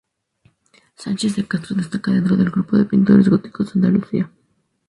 [0.95, 4.31] Sánchez de Castro destaca dentro del grupo de pintores góticos de Andalucía.